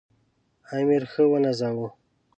[0.77, 1.89] امیر ښه ونازاوه.